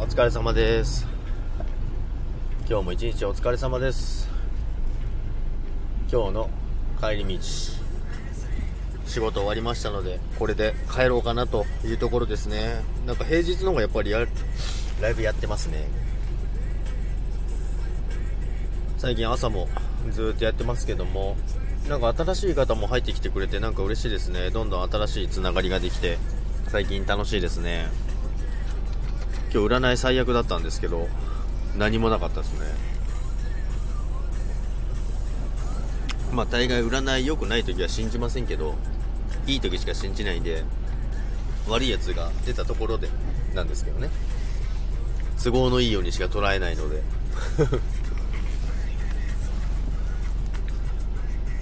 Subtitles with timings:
[0.00, 1.08] お疲れ様です。
[2.68, 4.28] 今日も一日お疲れ様です。
[6.10, 6.50] 今日の
[7.00, 12.80] 帰り道仕事終わりましたのでこれで帰ろうかなというところですね。
[13.06, 14.24] なんか平日の方がやっぱりや
[15.02, 15.88] ライブやってますね。
[18.98, 19.66] 最近朝も
[20.12, 21.36] ずっとやってますけども
[21.88, 24.50] なんか新しい方も入ってきてくれてなんか嬉しいですね。
[24.50, 26.18] どんどん新しいつながりができて
[26.68, 27.88] 最近楽しいですね。
[29.52, 31.08] 今日占い最悪だったんですけど
[31.76, 32.66] 何もなかったですね。
[36.32, 38.74] まあ大概占い良くない時は信じませんけど
[39.46, 40.62] いい時しか信じないんで
[41.66, 43.08] 悪いやつが出たところで
[43.54, 44.10] なんですけどね。
[45.42, 47.02] 都合のいいようにしか捉えないので。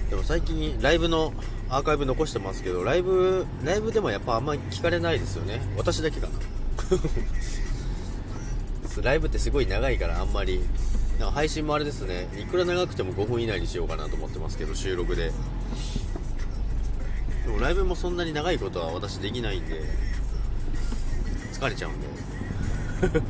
[0.09, 1.33] でも最近ライブの
[1.69, 5.61] アーカイブ残してますけどライブライブでもやっぱあんまり聞かれないですよね。
[5.77, 6.33] 私だけかな。
[9.01, 10.61] ライブってすごい長いからあんまり。
[11.19, 12.27] なんか配信もあれですね。
[12.39, 15.31] いくら長くても5分以内にしようかなと思ってますけど収録で。
[17.45, 19.81] でもライブもそんなに長いことは私できないんで。
[21.53, 22.07] 疲れちゃうんで。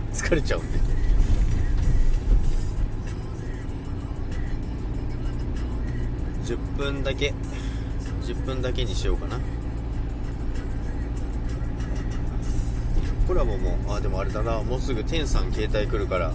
[0.13, 0.79] 疲れちゃうんで。
[6.45, 7.33] 10分だけ。
[8.23, 9.39] 10分だけにしようかな
[13.27, 14.63] コラボもあでもあれだな。
[14.63, 16.33] もうすぐ天さん携帯来るから。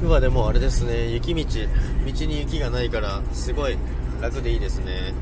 [0.00, 1.10] 今はでもあれですね。
[1.10, 1.44] 雪道。
[1.44, 3.76] 道に雪がないからすごい
[4.22, 5.12] 楽でいいですね。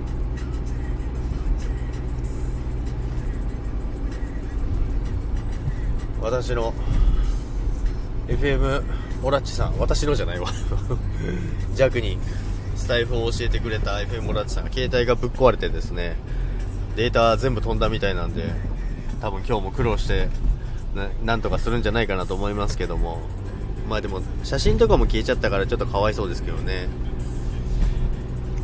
[6.21, 6.75] 私の
[8.29, 8.83] FM
[9.23, 9.79] オラッチさん。
[9.79, 10.51] 私のじゃないわ。
[11.75, 12.19] 弱に。
[12.87, 16.15] スタイフを教えてくれた FM オラッチさんが携帯がぶっ壊れてですね
[16.95, 18.45] データ全部飛んだみたいなんで
[19.21, 20.29] 多分今日も苦労して
[20.95, 23.23] ななんとかするんじゃないかなと思いますけども。
[23.89, 26.87] まあでも写真とかも消えちゃったからちょっとかわいそうですけどね。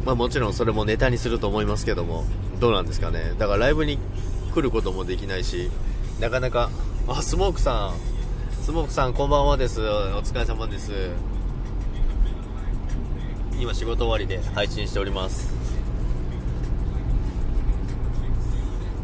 [0.04, 2.24] まあもちろんそれもネタにすると思いますけども
[2.60, 3.34] どうなんですかね。
[3.38, 3.98] だからライブに
[4.54, 5.68] 来ることもできないし
[6.20, 6.70] なかなか
[7.08, 7.94] あスモークさん。
[8.62, 9.80] スモークさんこんばんはです。
[9.80, 10.92] お疲れ様です。
[13.60, 15.52] 今仕事終わりで配信しております。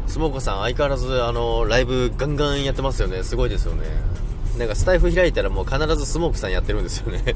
[0.07, 3.23] スモークさん相変わらずあのライブガンガンやってますよね。
[3.23, 3.85] すごいですよね。
[4.57, 7.35] なんかスタイフ開いたらもう必ずスモークさんやってるんですよね。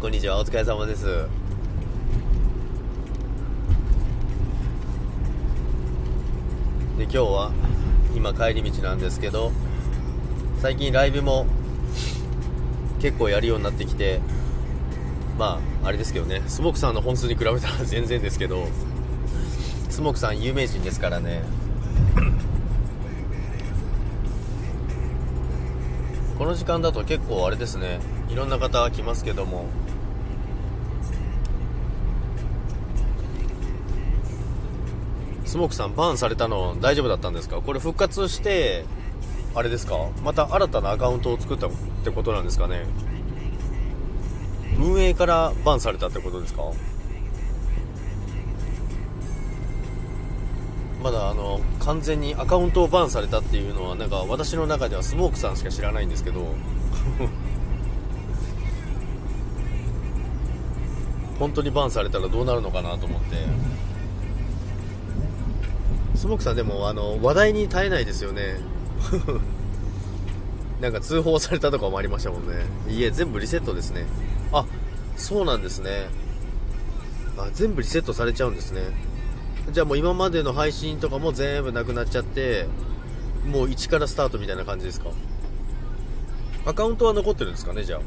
[0.00, 1.06] こんにちはお疲れ様です。
[6.96, 7.50] で今日は
[8.14, 9.52] 今帰り道なんですけど
[10.58, 11.46] 最近ライブも
[13.06, 14.20] 結構やるようになってきて
[15.38, 18.66] まああれですけどねスモークさんの本数に比べたら全然ですけど
[19.88, 21.42] スモークさん有名人ですからね。
[26.36, 29.66] この時間だと結構あれですねいろんな方来ますけども。
[35.44, 37.60] スモークさんバンされたの大丈夫だったんですか？
[37.62, 38.84] これ復活して
[39.56, 40.10] あれですか？
[40.22, 41.70] また新たなアカウントを作ったっ
[42.04, 42.84] てことなんですかね？
[44.78, 46.62] 運営からバンされたってことですか？
[51.02, 56.40] まだあの完全にアカウントをバンされたっていうのはなんか私の中ではスモークさんしか知らないんですけど。
[61.38, 63.36] 本当にバンされたらどうなるのかなと思って。
[66.14, 68.56] スモークさんでもあの話題に耐えないですよね。
[70.80, 72.54] なんか通報されたとかもありましたもんね。
[72.88, 74.06] いえ全部リセットですね。
[74.52, 74.66] あ
[75.16, 76.08] そうなんですね。
[77.38, 78.82] あ全部リセットされちゃうんですね。
[79.72, 82.66] じゃあもう今までの配信とかも全部なくなっちゃって
[83.50, 85.10] もう一からスタートみたいな感じですか？
[86.66, 88.00] アカウントは残ってるんですかねじゃあ。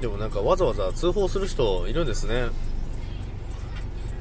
[0.00, 2.46] でもなんかわざわざ通報する人いるんですね。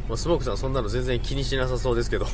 [0.09, 2.25] まあ、スモークさんそんなの全然気にしなさそうですけど。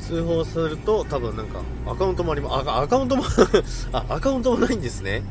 [0.00, 3.24] 通報すると多分なんかアカウントもありますアカウントも
[3.90, 5.22] あアカウントもないんですね。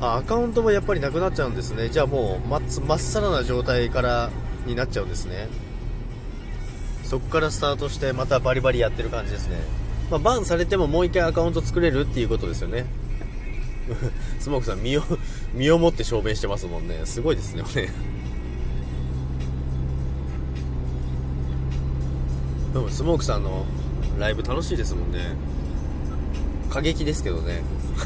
[0.00, 1.90] あアカウントもやっぱりなくなっちゃうんですね。
[1.90, 4.30] じゃあもうまっさらな状態から
[4.66, 5.48] になっちゃうんですね。
[7.04, 9.58] そこからスタートしてまたバリバリやってる感じですね、
[10.10, 12.86] まあ、バンされてももう一回アカウント作れるっていうことですよね。
[14.40, 15.02] スモークさん身を
[15.54, 17.00] 身をもって証明してますもんね。
[17.04, 17.62] すごいですね
[22.72, 23.64] でもスモークさんの
[24.18, 25.34] ライブ楽しいですもんね。
[26.68, 27.62] 過激ですけどね。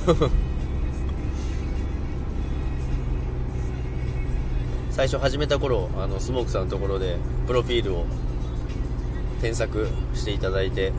[4.90, 7.16] 最初始めた頃あのスモークさんのところで
[7.46, 8.04] プロフィールを
[9.40, 10.92] 添削していただいて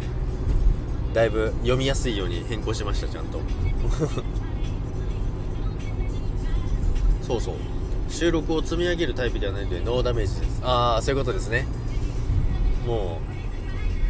[1.14, 3.40] だいぶ読みやすいように変更しましたちゃんと。
[7.32, 7.56] そうそう。
[8.10, 10.62] 収録を積み上げるタイプではないのでノーダメージです。
[10.64, 11.66] ああそういうことですね。
[12.86, 13.22] も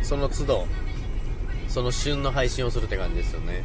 [0.01, 0.65] うその都度
[1.67, 3.63] その旬の配信をするって感じですよね。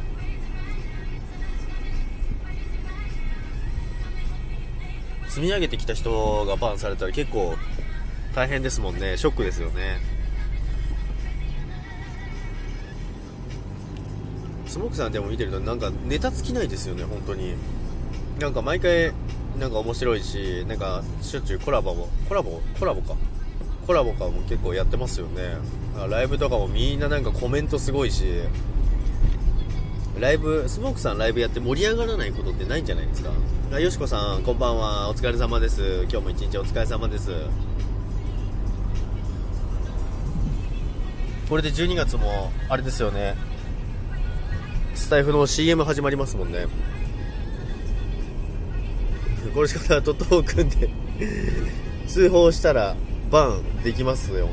[5.27, 7.55] 積み上げてきた人がバンされたら結構
[8.35, 9.17] 大変ですもんね。
[9.17, 9.99] ショックですよね。
[14.67, 17.55] スモークさんでも見てるとなんかネタ尽きないですよね本当に。
[18.39, 19.13] なんか毎回
[19.59, 22.61] なんか面白いしなんかしょっちゅうコラボもコラボ？
[22.79, 23.15] コラボか。
[23.87, 25.57] コラボかも結構やってますよね。
[26.09, 28.25] ライブとかもみんななんかコメントすごいし
[30.19, 33.31] ライブスモークさんライブやって盛り上がらないことってないんじゃないですか？
[33.73, 35.09] あよしこさんこんばんは。
[35.09, 36.03] お疲れ様です。
[36.03, 37.31] 今日も一日お疲れ様です。
[41.49, 43.35] これで12月もあれですよね。
[44.93, 46.67] スタイフの CM 始まりますもんね。
[49.57, 50.87] これしかトトを組んで。
[52.07, 52.95] 通報したら
[53.31, 54.49] バンできますよ。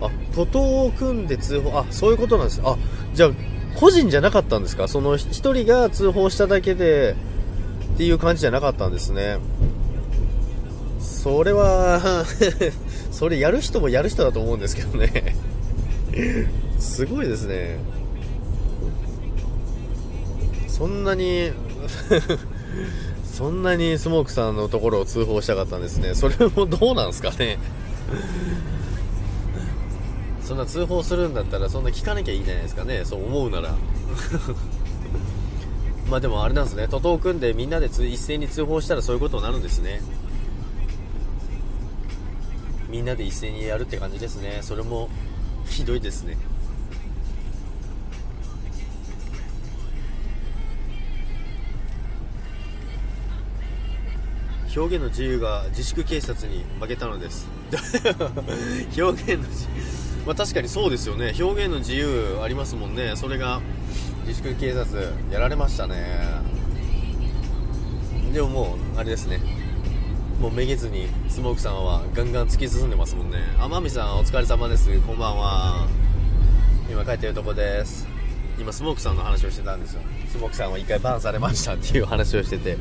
[0.00, 2.60] あ徒党を組んで通報あそういうことなんです。
[2.64, 2.76] あ
[3.14, 3.30] じゃあ
[3.76, 4.88] 個人じゃなかったんですか？
[4.88, 7.14] その1人が通報しただけで
[7.94, 9.38] っていう感じじゃなかったんですね。
[10.98, 12.24] それは
[13.12, 15.36] それやる人もやる人だと思うんですけどね。
[16.80, 17.78] すごいですね。
[20.66, 21.52] そんなに
[23.24, 26.14] そんなにスモークさんのところを通報したかったんですね。
[26.14, 27.58] それもどうなんすかね。
[30.42, 33.04] そんな通報するんだったらそんな聞かなきゃいいじゃないですかね。
[33.04, 33.74] そう思うなら。
[36.10, 36.88] まあでもあれなんですね。
[36.88, 40.00] 徒党組んでみんなで一斉に通報したらそういうことになるんですね。
[42.88, 44.60] みんなで一斉にやるって感じですね。
[44.62, 45.10] それも
[45.66, 46.38] ひどいですね。
[54.78, 57.48] 表現の自由が自粛警察に負けたのです。
[58.96, 60.24] 表現の自由。
[60.24, 61.34] まあ確かにそうですよね。
[61.40, 63.14] 表現の自由ありますもんね。
[63.16, 63.60] それが
[64.24, 65.96] 自粛警察やられましたね。
[68.32, 69.40] でももうあれですね。
[70.40, 73.38] もうめげずにスモークさんはガンガン突き進んでますもんね。
[73.58, 74.96] 天海さんお疲れ様です。
[75.00, 75.88] こんばんは。
[76.88, 78.06] 今帰ってるとこです。
[78.60, 80.02] 今スモークさんの話をしてたんですよ。
[80.30, 82.78] スモークさんは1回バンされましたっていう話をしてて。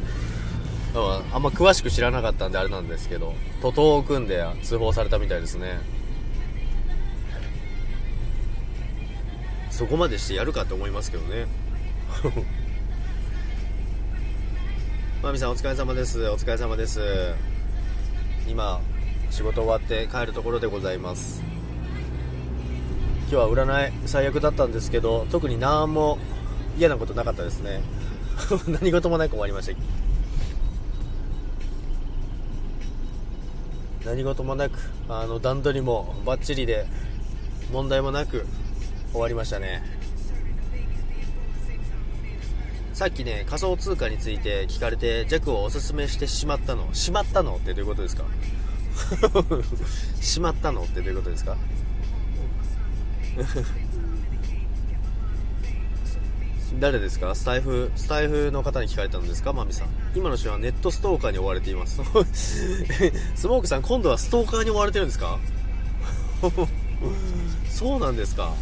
[1.33, 5.79] あんま詳しく知らなかったんであれなんですけど徒党を組んで通報されたみたいですね。
[9.69, 11.45] そこまでしてやるかと思いますけどね。
[15.21, 16.27] まみさんお疲れ様です。
[16.29, 16.99] お疲れ様です。
[18.47, 18.81] 今
[19.29, 21.43] 仕事終わって帰るところでございます。
[23.29, 26.17] 今日は占い最悪だったんですけど特に何も
[26.77, 27.81] 嫌なことなかったですね。
[28.67, 30.06] 何事もなく終わりました。
[34.07, 36.85] 何事もなくあの段取りもバッチリで
[37.73, 38.45] 問題もなく
[39.11, 39.83] 終わりましたね。
[42.93, 48.23] さっきね仮想通貨について聞かれて弱をおすすめしてしまったのしまったのってどういうことですか？
[50.21, 51.57] しまったのってどういうことですか？
[56.75, 57.33] 誰ですか？
[57.33, 59.53] スタイフ、スタイフの方に聞かれたんですか？
[59.53, 59.87] マミさん。
[60.15, 62.01] 今の人はネットストーカーに追われています。
[63.35, 65.39] スモークさん、今度はストーカーに追われてるんですか？
[67.69, 68.53] そうなんですか？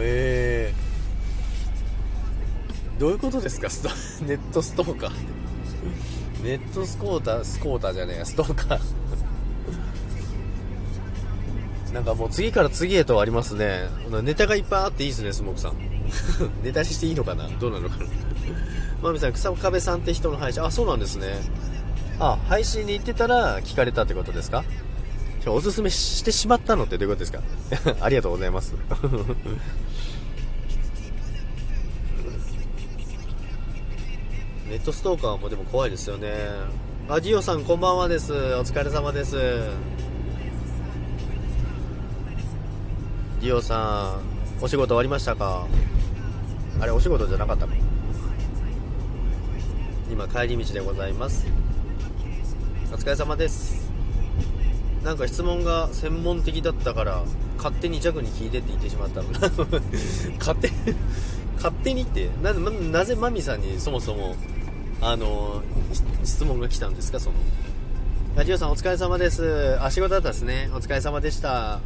[0.00, 0.72] え。
[2.96, 3.68] ー、どういうことですか？
[4.26, 5.12] ネットストーカー。
[6.42, 8.80] ネットスコーター、スコーターじゃねえストーカー。
[11.92, 13.88] なんかもう次から次へとありますね。
[14.22, 15.95] ネタがいっぱいあっていいですね、スモークさん。
[16.62, 17.48] ネタにしていいのかな？
[17.60, 18.04] どうなのかな？
[19.02, 21.38] まみさん、草壁さんって人の配信、あ、そうなんですね。
[22.18, 24.64] あ、配信に行ってたら聞かれたってことですか？
[25.48, 27.40] おすすめしてしまったのってどういうことですか？
[28.04, 28.74] ありがとうございます。
[34.68, 36.32] ネットストーカーもでも怖いですよね。
[37.08, 38.32] あ、ディオさんこんばんはです。
[38.32, 39.36] お疲れ様です。
[39.36, 44.18] ディオさ
[44.60, 45.66] ん、お仕事終わりましたか？
[46.80, 47.72] あれ、お仕事じゃなかったか
[50.10, 51.46] 今、帰り道でございます。
[52.92, 53.90] お疲れ様です。
[55.02, 57.22] なんか質問が専門的だったから
[57.58, 59.28] 勝手に弱に聞いてって言ってしまったの。
[60.38, 60.70] 勝手
[61.56, 64.34] 勝手にってななぜマミさんにそもそも
[65.00, 65.62] あの
[66.24, 67.20] 質問が来たんですか？
[67.20, 67.36] その。
[68.36, 69.76] ラジオさんお疲れ様です。
[69.80, 70.68] あ仕事だったですね。
[70.74, 71.80] お疲れ様でした。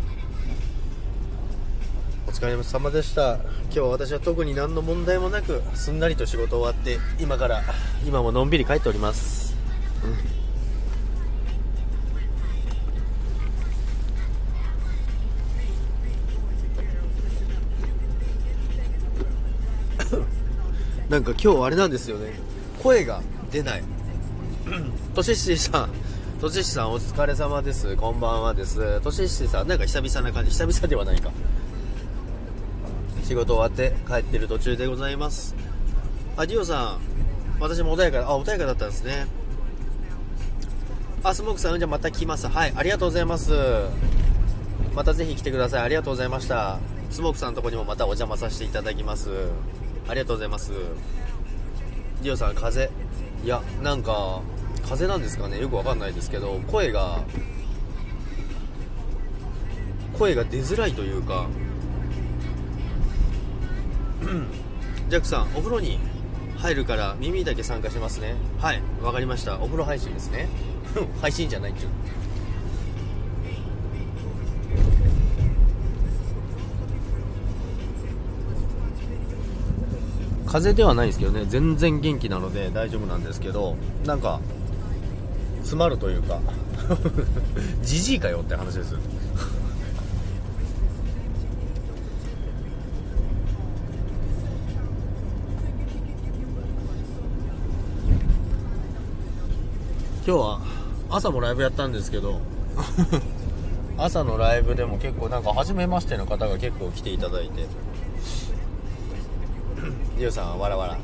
[2.30, 3.38] お疲れ様でした。
[3.64, 7.60] 今日私は特に何の問題もなくすんなりと仕事終わって今から
[8.06, 9.56] 今ものんびり帰っております、
[10.04, 10.06] う
[21.06, 22.34] ん、なんか今日あれなんですよね。
[22.80, 23.82] 声が出ない。
[25.16, 25.90] とししさん。
[26.40, 27.96] とししさんお疲れ様です。
[27.96, 29.00] こんばんはです。
[29.00, 30.52] とししさんなんか久々な感じ。
[30.52, 31.32] 久々ではないか。
[33.30, 35.54] 仕事終わって帰ってる途中でございます。
[36.36, 37.60] あディオさん。
[37.60, 39.28] 私も穏やかあ穏やかだったんですね。
[41.22, 42.48] あスモークさんじゃあまた来ます。
[42.48, 43.52] はいありがとうございます。
[44.96, 45.82] またぜひ来てください。
[45.82, 46.80] ありがとうございました。
[47.12, 49.30] スモークさんのとこにもまたお邪魔させていただきます。
[50.08, 50.72] ありがとうございます。
[52.22, 52.80] ディオさん風。
[52.80, 54.40] 邪いやなんか
[54.82, 55.60] 風邪なんですかね。
[55.60, 57.20] よくわかんないですけど声が
[60.18, 61.46] 声が出づらいというか。
[65.08, 65.98] ジャックさんお風呂に
[66.58, 68.34] 入るから耳だけ参加しますね。
[68.58, 68.82] はい。
[69.02, 69.56] わかりました。
[69.60, 70.48] お風呂配信ですね。
[71.20, 71.88] 配信じゃないっちゅう。
[80.46, 81.44] 風邪ではないですけどね。
[81.48, 84.40] 全然元気なので大丈夫なんですけどなんか
[85.60, 86.40] 詰まるというか。
[87.82, 88.94] じじいかよって話です
[101.10, 102.40] 朝もライブやったんですけど
[103.98, 107.66] 朝のライブでも結構なんか初めましての方が結構来ていただいて。
[110.18, 110.98] リオさんはわらわら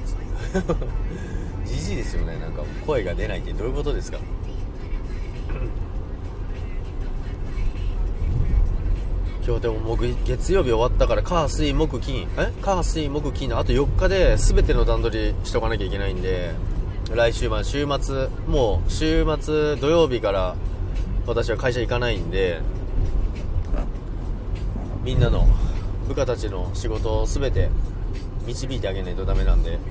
[1.65, 2.37] じじいですよね。
[2.39, 4.19] なんか声が出ないってどういうことですか？
[9.47, 12.53] 今日でも僕月曜日終わったから火水木金え？
[12.63, 16.51] 火水木金のあと4日で全ての段取りしとかなきゃいけないんで
[17.15, 20.57] 来週は週末もう週末土曜日から
[21.27, 22.61] 私は会社行かないんで
[25.05, 25.47] みんなの
[26.09, 27.71] 部下たちの仕事を全て
[28.45, 29.79] 導いてあげないとダメなんで。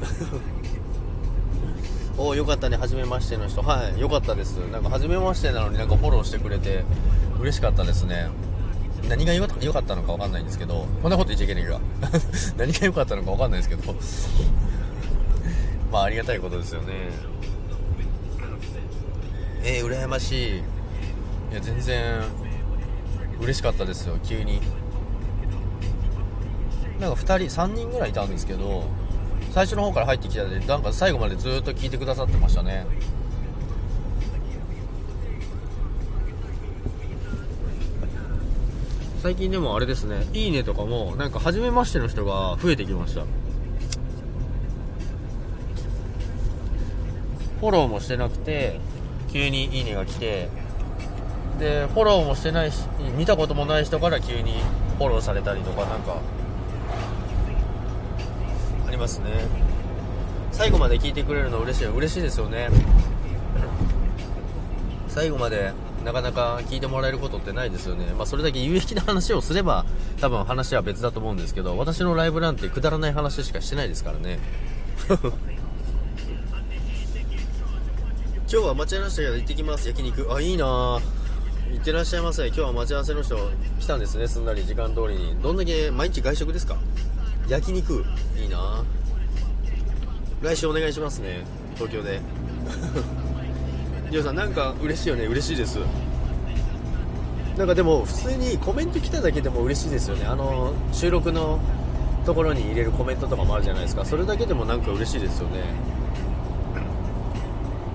[2.17, 3.61] おおよかったね初めましての人。
[3.61, 4.57] はいよかったです。
[4.71, 6.83] なんか初めましてなのになんかフォローしてくれて
[7.39, 8.29] 嬉しかったですね。
[9.09, 11.79] 何が良かったのか分かんないんですけどこんなこと言っちゃいけないか
[12.57, 13.95] 何が良かったのか分かんないですけど。
[15.95, 16.93] まあありがたいことですよね。
[19.63, 20.57] えー、羨ましい。
[20.57, 20.61] い
[21.53, 22.21] や全然
[23.39, 24.19] 嬉しかったですよ。
[24.21, 24.59] 急に。
[26.99, 28.83] なんか2人3人ぐらいいたんですけど
[29.51, 32.85] 最初の方から入ってきたでなんか最後までずっと聞いてくださってましたね。
[39.23, 40.27] 最近でもあれですね。
[40.33, 43.23] いいねとかもなんか初めましての人が増えてきました。
[47.59, 48.79] フォローもしてなくて
[49.31, 50.49] 急にいいねが来て
[51.59, 52.83] でフォローもしてないし
[53.17, 54.53] 見たこともない人から急に
[54.97, 56.19] フォローされたりとかなんか
[58.87, 59.25] ありますね
[60.51, 62.69] 最後まで聞いてくれるの嬉しい嬉しいですよね
[65.07, 65.71] 最後まで
[66.05, 68.05] なかなか聞いてもらえることってないですよね。
[68.15, 69.85] まあ、それだけ有益な話をすれば、
[70.21, 74.37] 多分話は別だと思うんですけど、私のライブなんてくだらない話しかしてないですからね。
[78.47, 79.87] 今日は待ち合わせたけど行ってきます。
[79.87, 80.31] 焼肉。
[80.31, 80.65] あいいな。
[80.65, 81.01] 行
[81.81, 82.45] ってらっしゃいませ。
[82.45, 83.35] 今日は待ち合わせの人
[83.79, 84.27] 来たんですね。
[84.27, 85.35] すんなり時間通りに。
[85.41, 86.77] どんだけ毎日外食ですか？
[87.47, 88.05] 焼肉。
[88.37, 88.83] いいな。
[90.43, 91.43] 来週お願いしますね。
[91.73, 92.21] 東京で。
[94.11, 95.25] りょうさんなんか嬉しいよね。
[95.25, 95.79] 嬉しいです。
[97.57, 100.27] なんかでも普通にコメント来ただけでも嬉しいですよね。
[100.27, 101.59] あの収録の
[102.27, 104.05] ところに入れるコメントとかもあるじゃないですか。
[104.05, 105.61] それだけでもなんか嬉しいですよね。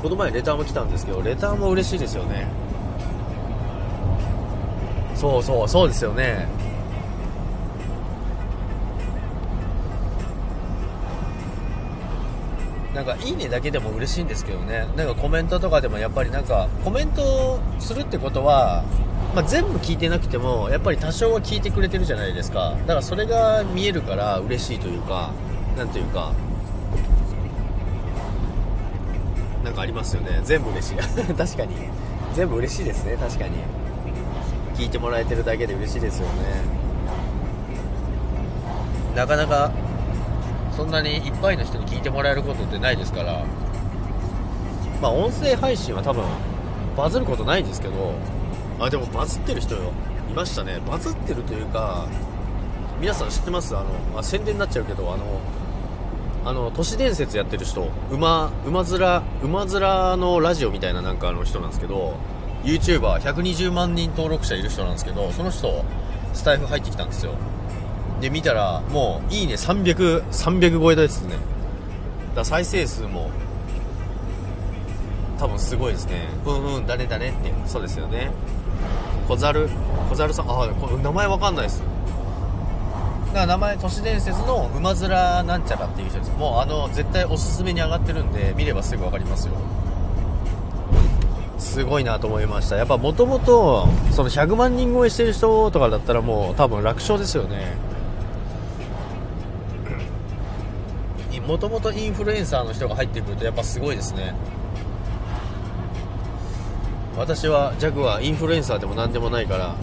[0.03, 2.47] この前レターも来たんですけどレターも嬉しいですよね。
[5.15, 6.49] そうそうそうですよね。
[12.95, 14.87] なんかいいねだけでも嬉しいんですけどね。
[14.97, 18.83] なんかコメントとかでもやっぱりなんかコメントするってことは、
[19.35, 22.75] まあ、全部聞いてなくてもやっぱり多少は聞いてくれてるじゃないですか。
[22.81, 25.33] だからそれが見えるから嬉しいというか
[25.77, 26.33] なんというか。
[29.65, 30.41] なんかありますよね。
[30.45, 30.97] 全部嬉しい。
[31.35, 31.75] 確かに。
[32.35, 33.17] 全部嬉しいですね。
[33.17, 33.59] 確かに。
[34.75, 36.33] 聞いてもらえてるだけで嬉しいですよね。
[39.15, 39.71] なかなか
[40.77, 43.45] そんなにいっぱいの人に聞いてもらえることってないですから。
[45.03, 46.25] まあ音声配信は多分
[46.97, 48.13] バズることないんですけど。
[48.79, 49.79] あでもバズってる人い
[50.35, 50.79] ましたね。
[50.91, 52.07] バズってるというか
[52.99, 53.77] 皆さん知ってます？
[53.77, 55.25] あのあ宣伝になっちゃうけどあの
[56.45, 58.97] あの都市伝説やってる人馬馬面
[59.43, 62.15] 馬面のラジオみたいななんかあの人なんですけど
[62.65, 65.85] YouTuber120 万人登録者いる人なんですけどその人
[66.33, 67.33] スタイフ入ってきたんですよ。
[68.21, 71.37] で見たらもういいね300 300超えですね。
[72.35, 73.31] だ再生数も
[75.39, 76.29] 多分すごいですね。
[76.45, 77.53] うんうん誰誰って。
[77.67, 78.31] そうですよね。
[79.27, 79.69] 小猿
[80.11, 80.69] 小猿さんあ
[81.03, 81.83] 名前わかんないです。
[83.31, 85.09] だから名前都市伝説の馬面
[85.47, 86.33] なんちゃらっていう人です。
[86.33, 89.55] もうあの絶対おすすめに上がってるんで見ればすぐ分かりますよ。
[91.59, 92.77] すごいなと思いました。
[92.77, 97.77] やっぱもともとその100万人超えしてる人とかだったらもう多分楽勝ですよね。
[101.47, 104.35] もともとインフルエンサーの人が入ってくるとやっぱすごいですね。
[107.17, 109.75] 私はジャグはインフルエンサーでも何でもないから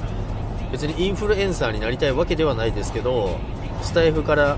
[0.72, 3.40] 別にインフルエンサーになりたいわけではないですけど
[3.82, 4.58] スタイフから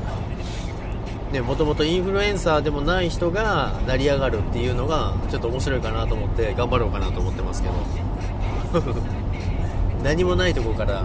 [1.31, 7.75] ねもともとインフルエンサーでもない人が成り上がるっていうのがちょっと面白いかなと思って頑張ろうかなと思ってますけど。
[10.03, 11.03] 何もないとこから。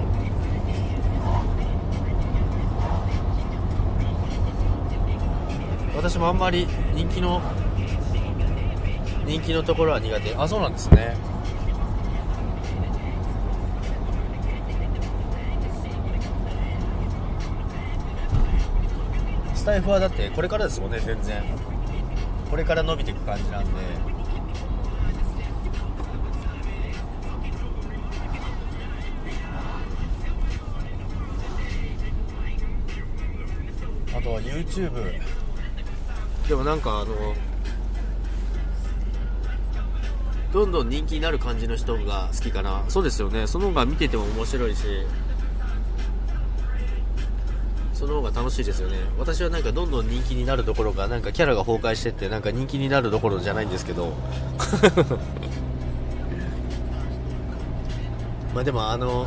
[5.97, 7.41] 私もあんまり人気の
[9.27, 10.35] 人気のところは苦手。
[10.37, 11.17] あそうなんですね。
[19.65, 21.43] スタイフはだってこれからですもんね全然。
[22.51, 23.71] これから伸びていく感じなんで。
[34.15, 35.19] あとは YouTube
[36.47, 37.35] でもなんかあの
[40.53, 42.85] どんどん人気になる感じの人が好きかな。
[42.89, 43.47] そうですよね。
[43.47, 44.85] その方が見てても面白いし。
[48.07, 48.99] その方が楽しいですよね。
[49.19, 54.13] 私はなんかどんどん人気になるどころかなんかキャラが崩壊してってなんか人気になるどころじゃないんですけど。
[58.55, 59.27] まあでもあの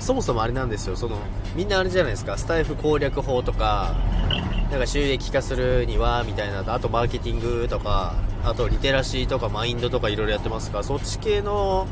[0.00, 0.96] そもそもあれなんですよ。
[0.96, 1.16] その
[1.54, 2.36] みんなあれじゃないですか。
[2.36, 3.94] スタイフ攻略法とか
[4.70, 10.78] なんか収益化するにはみたいなあとマーケティングとかあとリテラシーとかマインドとかいろいろやってますか。
[10.78, 11.86] らそっち系の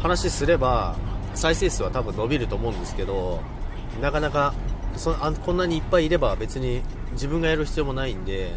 [0.00, 0.94] 話すれば
[1.34, 3.40] 再生数は多分伸びると思うんですけど
[4.00, 4.54] なかなか
[4.96, 8.52] そあこんなにいっぱいいれば別に自分がやる必要もないんで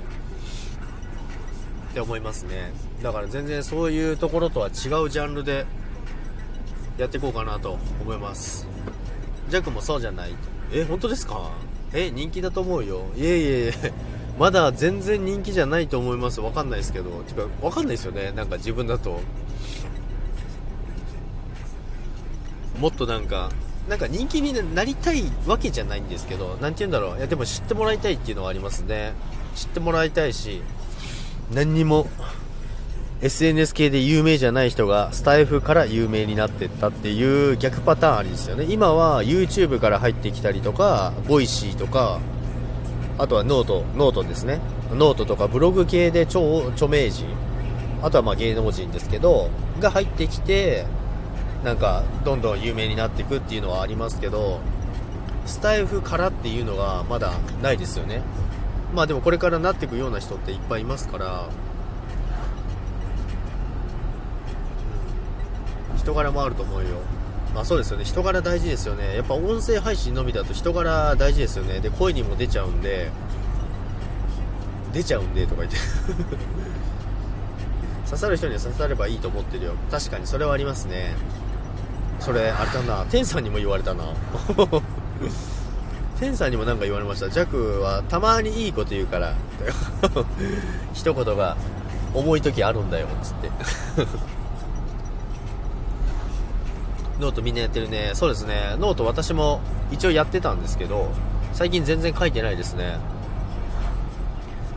[1.92, 2.72] って思いますね。
[3.02, 4.74] だから全然そういうところとは違う
[5.10, 5.66] ジャンルで
[6.98, 8.68] やっていこうかなと思います。
[9.50, 10.36] ジャックもそうじゃない？
[10.74, 11.52] え本当ですか？
[11.94, 13.04] え人気だと思うよ。
[13.16, 13.94] いえいえいえ。
[14.40, 16.42] まだ全然人気じゃないと思います。
[16.42, 17.12] わかんないですけど。
[17.24, 18.32] てかわかんないですよね。
[18.32, 19.22] なんか自分だと。
[22.80, 23.52] もっとなんか
[23.90, 27.18] なんか人気になりたいわけじゃないんですけど、なんて言うんだろう。
[27.18, 29.14] いや、でも知ってもらいたいっていうのはありますね。
[29.56, 30.62] 知ってもらいたいし、
[31.54, 32.08] 何にも
[33.22, 38.66] SNS 系で有名じゃない人がスタエフから有名になってったっていう逆パターンありですよね。
[38.70, 42.20] 今は YouTube から入ってきたりとか、 Voicy とか、
[43.18, 44.60] あとは note、note ですね。
[44.94, 47.28] ノートとかブログ系で超著名人、
[48.02, 50.86] あとはま芸能人ですけど、が入ってきて、
[51.64, 54.60] なんかどんどん有名になっていくっていうのはありますけど
[55.46, 58.22] スタエフからっていうのがまだないですよね。
[58.94, 61.50] まあでもこれからなっていくような人っていっぱいいますから。
[65.98, 66.88] 人柄もあると思うよ。
[67.56, 68.06] まあそうですよね。
[68.06, 69.16] 人柄大事ですよね。
[69.16, 71.80] やっぱ音声配信のみだと人柄大事ですよね。
[71.80, 73.10] で声にも出ちゃうんで
[74.94, 75.78] 出ちゃうんでとか言って。
[78.06, 79.74] 刺さる人には刺さればいいと思ってるよ。
[79.90, 81.16] 確かにそれはありますね。
[82.24, 84.06] それあれだな天さんにも言われたな。
[86.18, 87.30] 天さんにも何か言われました。
[87.30, 89.34] ジャクはたまにいいこと言うから
[90.94, 91.58] 一言が
[92.14, 93.52] 重い時あるんだよっつって。
[97.20, 98.12] ノートみんなやってるね。
[98.14, 98.78] そうですね。
[98.80, 99.60] ノート私も
[99.92, 101.10] 一応やってたんですけど
[101.52, 103.00] 最近全然書いてないですね。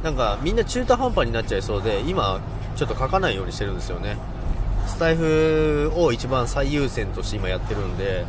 [0.02, 2.40] なんかみんな中途半端になっちゃいそうで今
[2.74, 4.16] ちょっと書かないようにしてるんですよね。
[4.96, 8.24] スタエフを一番最優先として今やってるんで、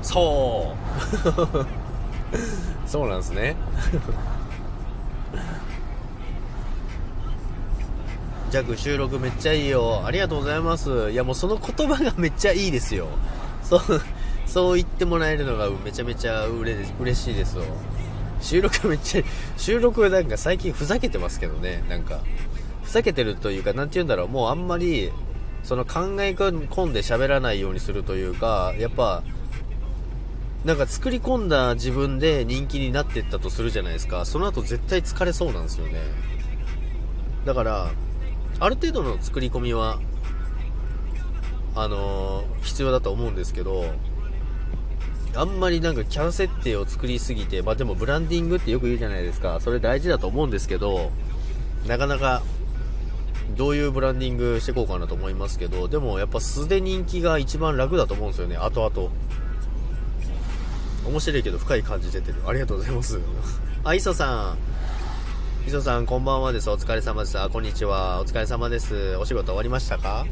[0.00, 0.74] ん、そ
[2.86, 3.56] う そうなんですね
[8.50, 10.02] 弱収録めっちゃいいよ。
[10.06, 11.10] ありがとうございます。
[11.10, 13.08] いやもうその言葉がめっちゃいいですよ。
[13.62, 13.80] そう、
[14.46, 17.64] そう言ってもらえるのがめちゃめちゃうれ嬉しいですよ。
[18.40, 19.22] 収録めっちゃ、
[19.56, 22.20] 収録なんか最近ふざけてますけどね、なんか。
[22.82, 25.10] ふざけてるというか、なんて言うんだろう、もうあんまり、
[25.64, 29.22] その考え込んで喋らないようにするというか、やっぱ、
[30.64, 34.24] なんか作り込んだ自分で人気になってったとするじゃないですか。
[34.24, 36.00] その後絶対疲れそうなんですよね。
[37.44, 37.90] だから、
[38.58, 39.98] ある程度の作り込みは、
[41.74, 43.84] あのー、必要だと思うんですけど、
[45.36, 49.60] あんまりなんかキャラ設定を作りすぎて、まあでもブランディングってよく言うじゃないですか。
[49.60, 51.10] それ大事だと思うんですけど、
[51.86, 52.42] なかなか
[53.56, 59.10] どういうブランディングしていこうかなと思いますけど、でもやっぱ素で人気が一番楽だと思うんですよね、後々。
[61.06, 62.42] 面白いけど深い感じ出てる。
[62.46, 63.20] ありがとうございます。
[63.84, 64.56] あ、磯さ
[65.64, 65.68] ん。
[65.68, 66.70] 磯さん、こんばんはです。
[66.70, 67.38] お疲れ様です。
[67.38, 68.20] あ、こんにちは。
[68.20, 69.16] お疲れ様です。
[69.16, 70.26] お仕事終わりましたか？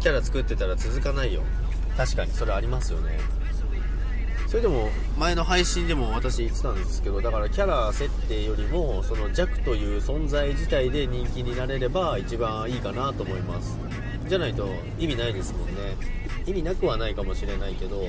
[0.00, 1.42] キャラ作ってたら続かないよ。
[1.96, 3.18] 確かに、それありますよね。
[4.48, 13.76] それでも、前の配信でも私言ってたんですけど、だからキャラ設定よりも、その弱という存在自体で人気になれれば一番いいかなと思います。
[14.28, 16.16] じゃないと意味ないですもんね。
[16.46, 18.06] 意味なくはないかもしれないけど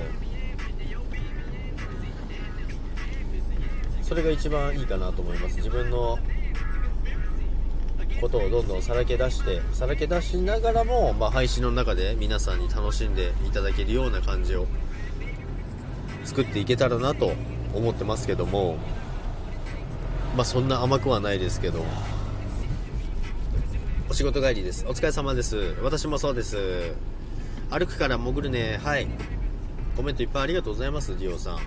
[4.04, 6.20] それが一番いいかなと思います自分の
[8.20, 14.68] ことをどんどんさらけ出してさらけ出しながらも、まあ、配信の中で皆さんに楽しんでいただけるような感じを
[16.26, 17.32] 作っていけたらなと
[17.74, 18.78] 思ってますけども
[20.36, 21.84] まあそんな甘くはないですけど。
[24.10, 24.86] お仕事帰りです。
[24.88, 25.76] お疲れ様です。
[25.82, 26.94] 私もそうです。
[27.70, 28.80] 歩くから潜るね。
[28.82, 29.08] はい。
[29.98, 31.60] コメントいっぱいありがとうございますディオさん。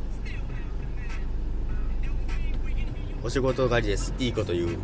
[3.23, 4.15] お仕事帰りです。
[4.19, 4.79] いいこと言う。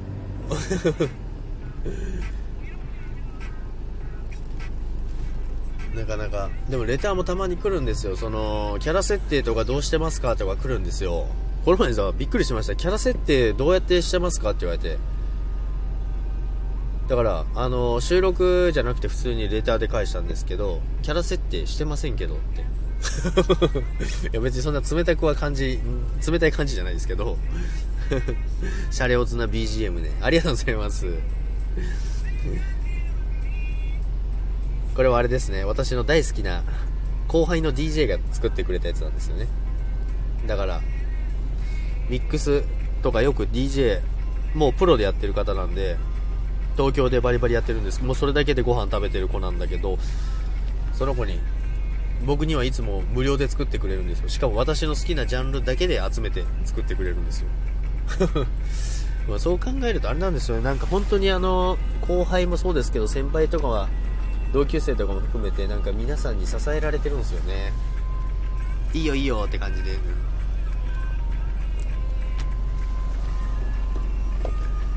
[5.94, 11.27] なかなかでもレターもたまに来るんですよそのキャラ設定とかどうしてますかとか来るんですよ
[11.64, 14.99] この前さびっくりしましたキャラ設定どうやってしてますかって言われて
[17.09, 22.62] だから、あの、収録じゃなくて普通にレターで返したんですけど、キャラ設定してませんけどって。
[24.29, 25.79] いや別にそんな冷たくは感じ、
[26.29, 27.38] 冷たい感じじゃないですけど、
[28.90, 30.11] シャレオツな BGM ね。
[30.20, 31.07] ありがとうございます。
[34.94, 36.62] これはあれですね、私の大好きな
[37.28, 39.46] 後輩の DJ が作ってくれたやつなんですよね。
[40.46, 40.80] だから、
[42.08, 42.64] ミックス
[43.02, 44.00] とかよく DJ、
[44.54, 45.96] もうプロでやってる方なんで、
[46.76, 48.04] 東京でバリバリやってるんです。
[48.04, 49.98] もうそれだけでご飯食べてる子なんだけど
[50.92, 51.40] その子に
[52.24, 54.28] 僕にはいつも無料で作ってくれるんですよ。
[54.28, 57.48] しかも私の好きなジャンルだけで集めて作ってくれるんですよ。
[59.28, 60.62] まそう考えるとあれなんですよね。
[60.62, 63.88] なんか本当にあの後輩もそうですけど先輩とかは
[64.52, 67.72] 同級生とかも含めてなんか皆さんに支えられてるんですよね。
[68.94, 69.98] いいよいいよって感じで。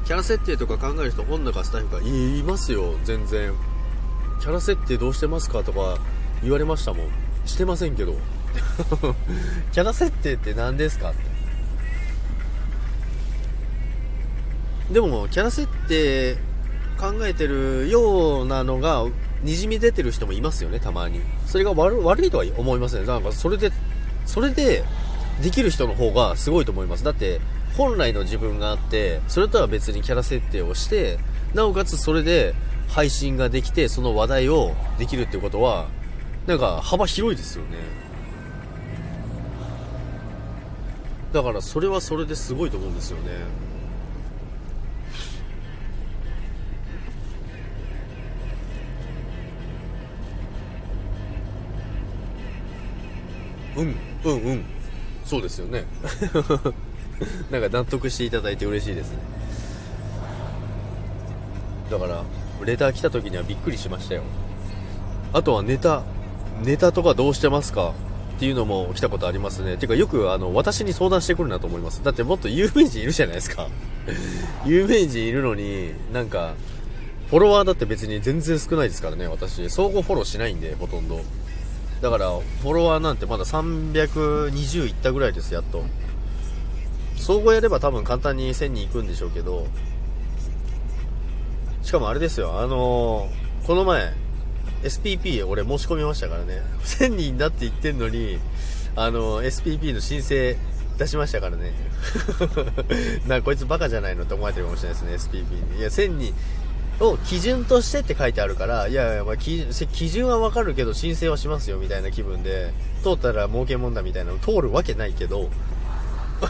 [0.05, 2.95] キャラ設定とか考える人本中スタッフがいますよ。
[3.03, 3.53] 全然。
[4.39, 5.97] キャラ設定どうしてますかとか
[6.41, 7.07] 言われましたもん。
[7.45, 8.15] してませんけど。
[9.71, 11.28] キャラ設定って何ですかって
[14.91, 16.35] でもキャラ設定
[16.99, 19.05] 考えてるようなのが
[19.43, 21.21] にじみ出てる人もいますよねたまに。
[21.45, 23.05] それが悪いとは思いません。
[23.05, 23.71] なんかそれで
[24.25, 24.83] それで
[25.41, 27.03] できる人の方がすごいと思います。
[27.03, 27.39] だって
[27.77, 31.19] 本来の自分があってそれとは別にキャラ設定をして
[31.53, 32.53] なおかつそれで
[32.89, 35.87] 配信ができてその話題をできるってことは
[36.47, 37.77] なんか幅広いですよね。
[41.31, 43.68] だからそれはそれですごいと思うんですよね。
[53.79, 54.63] うんうんうん。
[55.25, 55.85] そうですよね。
[57.51, 59.17] なんか納得していただいて嬉しいですね。
[61.91, 62.23] だから
[62.65, 64.23] レター来た時にはびっくりしましたよ。
[65.33, 66.03] あとはネタ
[66.63, 67.93] ネタとかどうしてますか？
[68.37, 69.75] っていうのも来たことありますね。
[69.77, 72.01] てかよくあの私に相談してくるなと思います。
[72.03, 73.67] だってもっと有名人いるじゃないですか。
[74.65, 76.53] 有名人いるのになんか
[77.29, 79.69] フォロワーだって別に全然少ないですからね私。
[79.69, 81.21] 相互フォローしないんでほとんど。
[82.01, 82.29] だから
[82.61, 85.83] フォロワーなんてまだ320いったぐらいですやっと。
[87.15, 89.67] 総合やれば多分簡単に1000人行くんでしょうけど、
[91.81, 94.13] しかもあれですよ、あのー、この前、
[94.83, 96.61] SPP 俺申し込みましたからね。
[96.83, 98.39] 1000人だって言ってんのに、
[98.95, 100.55] あの、SPP の申請
[100.97, 101.73] 出しましたからね。
[103.27, 106.33] なこいつバカじゃないのって思われてるかもしれないですね SPP いや1000人
[106.99, 109.65] を基準としてって書いてあるからいやいや、まあ、基
[110.09, 115.49] 準はわかるけど申請はしますよみたいな気分で通ったら儲けもんだみたいなの通るわけないけど。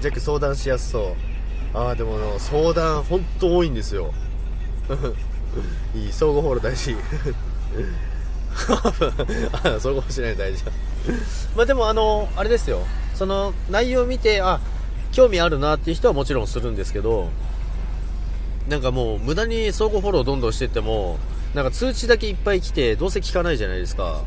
[0.00, 1.16] ジャック相談しやすそ
[1.74, 1.74] う。
[1.74, 4.14] ああでも相談本当多いんですよ。
[5.94, 6.96] いい相互フォロー大事。
[9.76, 10.64] あそうかもしれない大事。
[11.54, 12.80] まあでもあのあれですよ。
[13.14, 14.60] その内容を見てあ
[15.12, 17.28] 興味あるなっていう人はもちろんするんですけど
[18.68, 21.18] なんかもう無駄に相互フォローどんどんしてっても
[21.54, 24.22] なんか通知だけいっぱい来てどうせ聞かないじゃないですか。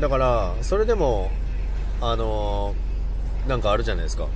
[0.00, 1.30] だからそれでも
[2.00, 4.26] あのー、なんかあるじゃないですか。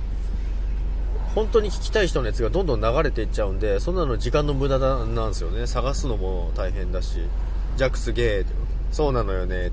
[1.35, 5.67] 本当に聞きたい人のやつがどんどん流れていっちゃうんでそんなの時間の無駄なんですよね。
[5.67, 7.19] 探すのも大変だし。
[7.75, 8.45] ジャックすげえ
[8.91, 9.71] そうなのよね。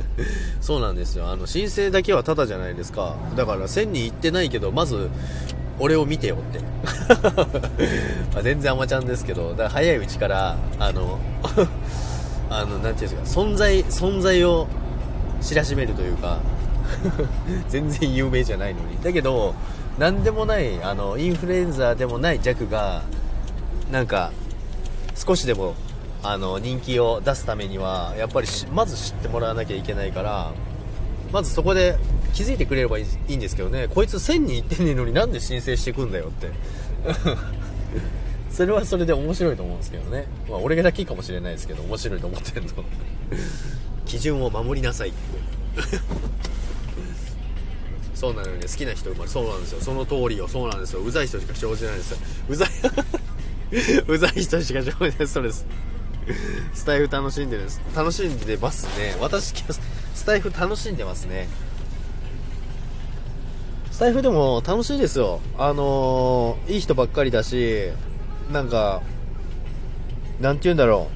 [0.60, 1.28] そうなんですよ。
[1.28, 3.16] あの申請だけはタダじゃないですか。
[3.36, 5.08] だから1000人行ってないけどまず
[5.78, 6.60] 俺を見てよって。
[8.34, 11.18] ま全然アマちゃんですけどだから早いうちからあの
[12.50, 14.66] あのなていうんですか存在存在を
[15.40, 16.38] 知らしめるというか
[17.68, 18.98] 全然有名じゃないのに。
[19.02, 19.54] だけど
[19.98, 23.02] 何でもないあのインフルエンザでもない弱が
[23.90, 24.30] なんか
[25.14, 25.74] 少しでも
[26.30, 30.52] あの人気を出すためにはやっぱりまず知ってもらわなきゃいけないから
[31.32, 31.96] まずそこで
[32.34, 33.88] 気づいてくれればいいんですけどね。
[33.88, 36.50] こいつ1000人いってんねえのになんで申請してくんだよって。
[38.50, 40.26] それはそれで面白いと思うんですけどね。
[40.48, 42.72] まあ俺だけかもしれないですけど面白いと思ってんの。
[44.04, 45.18] 基準を守りなさいって。
[48.14, 48.62] そうなのよね。
[48.62, 49.80] 好きな人生まれそうなんですよ。
[49.80, 50.48] その通りよ。
[50.48, 51.00] そうなんですよ。
[51.00, 52.12] うざい人しか生じないんです。
[52.12, 52.68] ようざい
[54.08, 55.28] うざい人しか生じない。
[55.28, 55.66] そうです
[56.74, 59.14] スタイフ楽しんでる楽しんでますね。
[59.20, 59.54] 私
[60.14, 61.48] スタイフ楽しんでますね。
[63.90, 65.40] スタイフでも楽しいですよ。
[65.56, 67.88] あのー、いい人ばっかりだし
[68.52, 69.02] なんか
[70.40, 71.08] なんて言うんだろ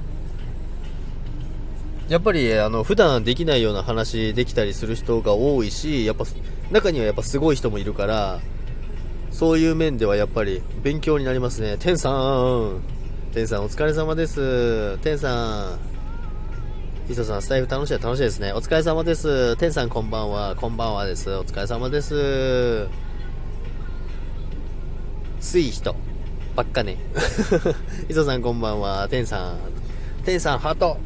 [2.08, 2.12] う。
[2.12, 6.24] やっぱりあの普段できないような話できたりする人が多いしやっぱ
[6.72, 8.40] 中にはやっぱすごい人もいるから
[9.30, 11.76] そういう面ではやっぱり勉強になりますね。
[11.78, 12.99] 天さん。
[13.32, 14.98] 天さんお疲れ様です。
[14.98, 15.76] 天さ
[17.08, 17.12] ん。
[17.12, 18.52] 磯さん、スタイフ楽しい楽しいですね。
[18.52, 19.56] お疲れ様です。
[19.56, 20.56] 天さんこんばんは。
[20.56, 21.30] こんばんはです。
[21.30, 22.88] お疲れ様です。
[25.38, 25.94] すい人。
[26.56, 26.96] ばっかね。
[28.10, 29.06] 磯さんこんばんは。
[29.08, 29.58] 天さん。
[30.24, 30.96] 天さん、ハート。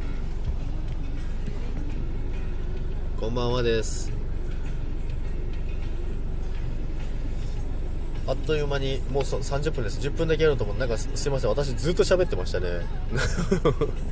[3.19, 4.14] こんばんはです。
[8.27, 9.99] あっという間にもう30分です。
[9.99, 10.77] 10分だけやろうと思う。
[10.77, 11.49] なんかすいません。
[11.49, 12.67] 私ずっと喋ってましたね。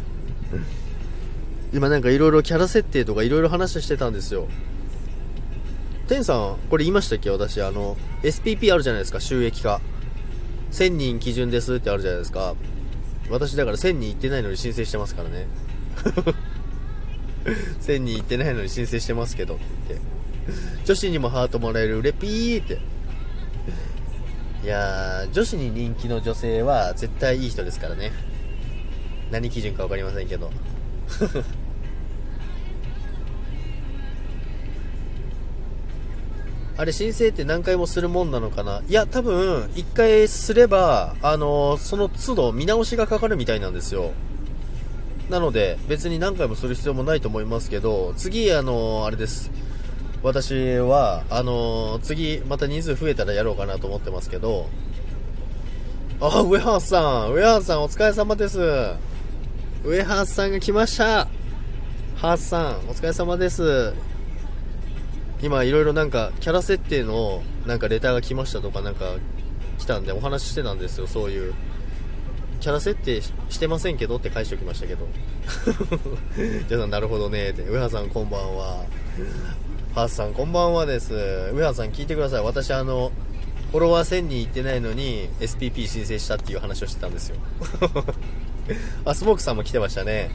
[1.73, 4.47] 今なんかいろいろキャラ設定とかいろいろ話してたんですよ。
[6.07, 7.31] テンさんこれ言いましたっけ？
[7.31, 9.19] 私あの SPP あるじゃないですか。
[9.19, 9.81] 収益化。
[10.71, 12.55] 1000人基準ですってあるじゃないですか。
[13.29, 15.47] 私だから1000人行ってないのに申請してますからね。
[17.81, 20.05] 1000人行ってないのに申請してますけどって言って。
[20.85, 22.01] 女子にもハートもらえる。
[22.03, 22.79] レピーって。
[24.63, 28.13] いや女子に人気の女性は絶対いい人ですからね。
[29.29, 30.51] 何基準か分かりませんけど。
[36.75, 38.81] あれ申請って何回もするもんなのかな？
[38.87, 44.11] いや多分1回すればあのその都度見直しがかかるみたいなんですよ。
[45.29, 49.51] なので別に何回もする必要もないと思いますけど次あのあれです。
[50.23, 54.67] 私は、あのー、次、また人数増えたらやろうかなと思ってますけど、
[56.21, 58.59] あ、ウェハースさん、ウェハースさんお疲れ様です。
[58.59, 61.27] ウェハースさんが来ました。
[62.15, 63.93] ハースさん、お疲れ様です。
[65.41, 69.17] 今、いろいろなんか、キャラ設定の、なんかレターが来ましたとか、なんか、
[69.77, 71.53] 来たんでお話ししてたんですよ、そういう。
[72.61, 75.05] キャラ設定してませんけどって返しておきましたけど。
[76.69, 77.63] じゃあ、なるほどねって。
[77.63, 78.85] ウェハーさんこんばんは。
[79.93, 81.13] ハースさんこんばんはです。
[81.13, 82.41] 上原さん聞いてください。
[82.41, 83.11] 私あの
[83.69, 87.35] フォロワー1000人いってないのに SPP 申請したっていう話をしてたんですよ。
[89.05, 90.31] あスモークさんも来てましたね。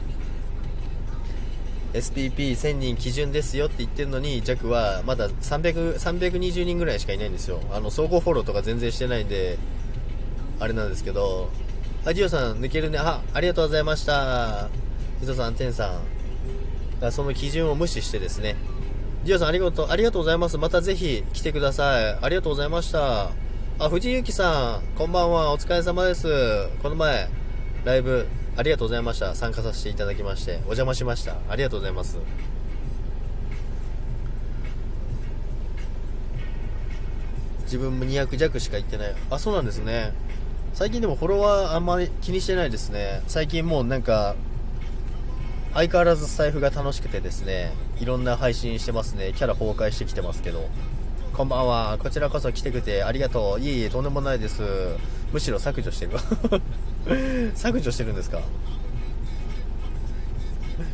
[1.91, 7.59] SPP1000 人基準ですよって言ってるのに弱はまだ300 320人ぐらいしかいないんですよ。
[7.73, 9.57] あの総合フォローとか全然してないんで
[10.61, 11.49] あれなんですけど
[12.05, 12.97] あジオさん抜けるね。
[12.97, 14.69] あありがとうございました。
[15.21, 15.99] 磯さん天さ
[17.01, 17.11] ん。
[17.11, 18.55] その基準を無視してですね
[19.25, 20.57] ジオさんありがとう、ありがとうございます。
[20.57, 22.17] またぜひ来てください。
[22.21, 23.31] ありがとうございました。
[23.77, 25.51] あ、藤井ゆきさん、こんばんは。
[25.51, 26.69] お疲れ様です。
[26.81, 27.27] この前、
[27.83, 29.35] ライブ、ありがとうございました。
[29.35, 31.35] 参加させていただきまして、お邪魔しました。
[31.49, 32.17] ありがとうございます。
[37.63, 39.15] 自分も200弱しか行ってない。
[39.29, 40.13] あ、そうなんですね。
[40.73, 43.21] 最近でもフォロワーあんまり気にしてないですね。
[43.27, 44.35] 最近もうなんか、
[45.73, 49.33] 相変わらず財布が楽しくてですねいろんな配信してますね。
[49.35, 50.67] キャラ崩壊してきてますけど。
[51.33, 51.97] こんばんは。
[51.99, 53.61] こちらこそ来てくれてありがとう。
[53.61, 54.61] いえいえとんでもないです。
[55.31, 56.11] むしろ削除してる。
[57.55, 58.41] 削除してるんですか？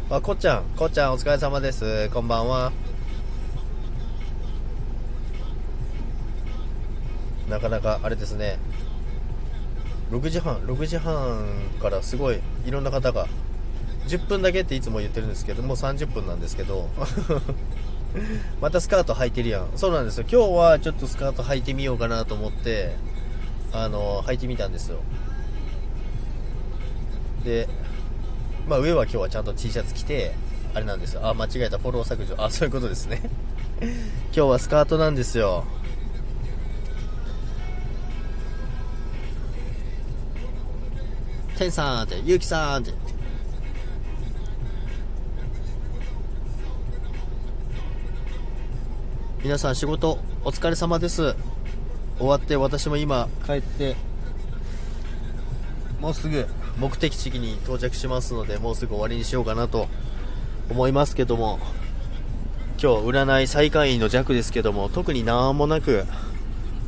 [0.09, 0.63] あこっちゃん。
[0.75, 2.09] こっちゃんお疲れ様です。
[2.09, 2.71] こんばんは。
[7.49, 8.59] なかなかあれですね。
[10.11, 11.47] 6時半6時半
[11.81, 13.27] からすごいいろんな方が
[14.07, 16.89] 10分だけっていつも言ってるんですけどもう30分なんですけど
[18.61, 19.67] またスカート履いてるやん。
[19.75, 20.25] そうなんですよ。
[20.31, 22.95] 今日はちょっとスカート履いてみようかなと思って
[23.73, 24.99] あの履いてみたんですよ。
[27.43, 27.67] で
[28.67, 30.33] まあ上は今日はちゃんと T シャツ着て
[30.73, 31.27] あれなんですよ。
[31.27, 31.77] あ間違えた。
[31.77, 32.35] フォロー削除。
[32.37, 33.21] あそういうことですね。
[33.81, 33.91] 今
[34.33, 35.65] 日はスカートなんですよ。
[41.57, 43.04] 天さんって、ゆうきさんって。
[49.45, 51.35] 皆さん仕事お疲れ様です。
[52.17, 53.95] 終わって私も今帰って、
[56.01, 56.47] もうすぐ
[56.79, 59.87] 目的地に到着しますので、もうすぐ終わりにしようかなと
[60.71, 61.59] 思いますけども、
[62.81, 66.05] 今日占い最下位の弱ですけども、特になんもなく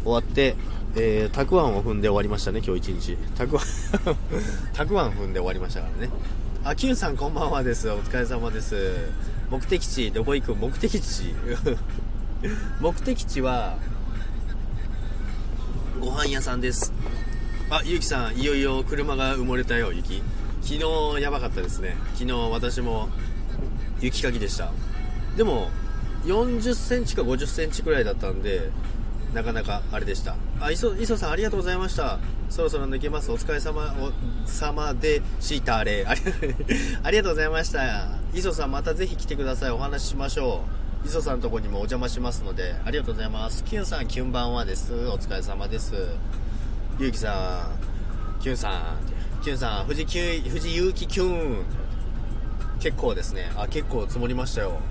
[0.03, 0.55] 終わって、
[0.95, 3.17] えー、たくあんを踏んで終わりましたね、今日一日。
[3.35, 3.65] たくあん
[4.73, 6.11] たくあん踏んで終わりましたからね。
[6.63, 7.87] あ、キュンさんこんばんはです。
[7.91, 8.95] お疲れ様です。
[9.51, 10.55] 目的地、どこ行く？
[10.55, 11.35] 目的地
[12.79, 13.77] 目的地は、
[15.99, 16.93] ご飯屋さんです。
[17.69, 20.21] あ、ゆうきさん、いよいよ車が埋もれたよ、雪。
[20.61, 21.95] 昨日やばかったですね。
[22.15, 23.09] 昨日私も
[24.01, 24.71] 雪かきでした。
[25.35, 25.69] でも、
[26.25, 28.69] 40センチか50センチくらいだったんで、
[29.33, 32.17] なかなかあれでしたあ磯磯さんありがとうございました
[32.49, 36.21] そろそろ抜けますお疲れ様お様でしたれあり
[37.03, 43.63] ありがとうございました磯さんまたぜひ来てくださいお話ししましょう磯さんのとこにもお邪魔しますのでありがとうございます。
[43.63, 44.93] キュンさんキュンバンはです。
[45.07, 45.93] お疲れ様です。
[46.99, 47.69] ゆうきさ
[48.39, 51.63] んキュンさんキュンさん富士キュ富士ゆうきキュン。
[52.81, 53.49] 結構ですね。
[53.55, 54.81] あ結構積もりましたよ。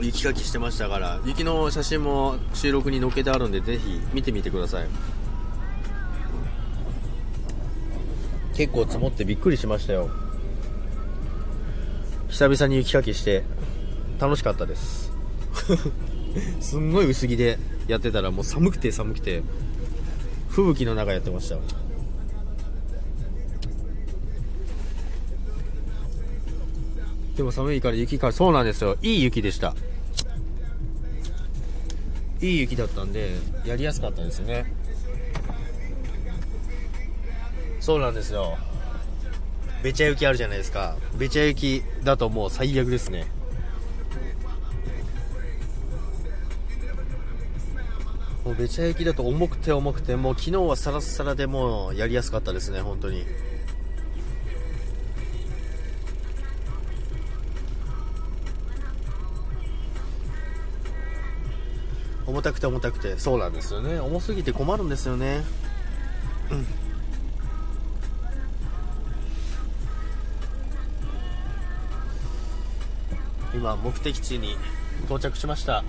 [0.00, 1.20] 雪かきしてましたから。
[1.26, 4.86] 雪の写真も収録に載っけてあるんでぜひ見てみてください。
[8.56, 10.08] 結構積もってびっくりしましたよ。
[12.30, 13.44] 久々に雪かきして。
[14.18, 15.12] 楽しかったです。
[16.60, 19.42] すんごい薄着でやってたらもう寒くて寒くて
[20.48, 21.56] 吹雪の中やってました。
[27.36, 28.96] でも寒いから雪かそうなんですよ。
[29.02, 29.74] いい雪でした。
[32.40, 33.30] いい雪だったんで
[33.64, 34.72] やりやすかったですね。
[37.80, 38.56] そうなんですよ。
[39.82, 40.96] べちゃ雪あるじゃないですか。
[41.18, 43.26] べちゃ雪だともう最悪ですね。
[48.44, 53.24] もうべちゃ雪だと重くて重くてもう昨日はサラサラでもうやりやすかったですね本当に。
[62.26, 63.18] 重たくて重たくて。
[63.18, 64.00] そうなんですよね。
[64.00, 65.44] 重すぎて困るんですよね。
[66.50, 66.66] うん。
[73.54, 74.56] 今目的地に
[75.04, 75.84] 到着しました。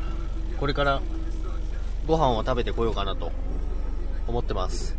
[0.59, 1.01] これから
[2.07, 3.31] ご飯を食べてこようかなと
[4.27, 4.95] 思ってます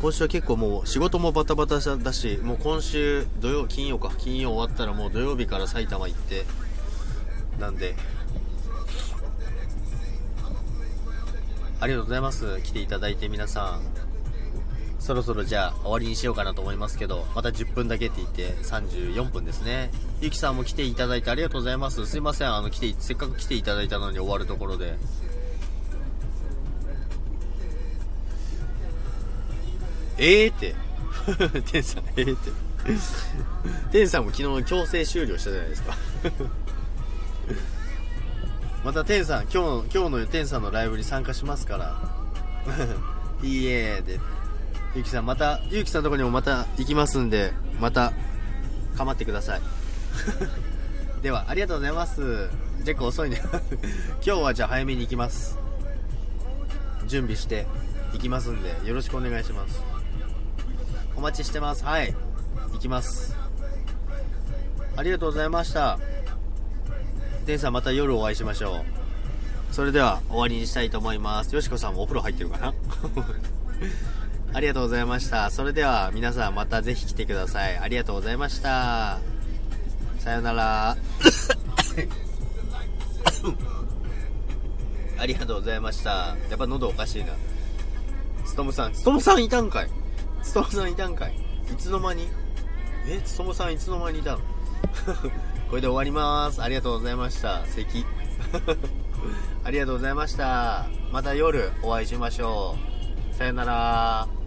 [0.00, 6.44] 今週は結構もう仕事もバタバタだしもう今週土曜金曜か金曜終わったらもう土曜日から埼玉行って
[7.58, 7.94] なんで
[11.80, 12.60] ありがとうございます。
[12.62, 14.07] 来ていただいて皆さん。
[15.08, 19.90] そろそろじゃあ終わりにしようかなと思いますけど、また10分だけって言って34分ですね。
[20.20, 22.04] ゆきさんも来ていただいてありがとうございます。
[22.04, 24.98] すいません、あの、来て、せっかく来ていただいたのに終わるところで。
[30.18, 30.74] ええー、って。
[31.72, 32.50] 天さん、ええー、って。
[33.90, 35.96] 天さんも昨日強制終了したじゃないですか。
[38.84, 41.98] また天さん今日の今日の天さんのライブに参加しますから
[43.42, 44.20] いいえで
[44.98, 48.12] ゆきさんまたゆきさんのとこにもまた行きますんでまた
[48.96, 49.60] 構ってください。
[51.22, 52.48] ではありがとうございます。
[52.84, 53.40] 結構遅いね。
[54.26, 55.56] 今日はじゃあ早めに行きます。
[57.06, 57.68] 準備して
[58.12, 59.80] 行きますんでよろしくお願いします。
[61.14, 61.84] お待ちしてます。
[61.84, 62.12] はい。
[62.72, 63.36] 行きます。
[64.96, 66.00] ありがとうございました。
[67.46, 69.72] 天さんまた夜お会いしましょう。
[69.72, 71.54] それでは終わりにしたいと思います。
[71.54, 72.74] よしこさんもお風呂入ってるかな？
[74.52, 75.50] ありがとうございました。
[75.50, 77.78] それでは皆さんまたぜひ来てください。
[77.78, 79.18] ありがとうございました。
[80.18, 80.96] さよなら。
[85.20, 86.36] ありがとうございました。
[86.50, 87.32] やっぱ喉おかしいな。
[88.46, 89.90] つとむさんつとむさんいたんかい。
[90.42, 91.34] つとむさんいたんかい。
[91.72, 92.28] いつの間に？
[93.06, 93.20] え？
[93.24, 94.38] つとむさんいつの間にいたの？
[95.68, 96.62] これで終わります。
[96.62, 97.64] ありがとうございました。
[97.66, 98.06] 咳。
[99.64, 100.86] ありがとうございました。
[101.12, 102.76] また夜お会いしましょ
[103.32, 103.34] う。
[103.36, 104.37] さよなら。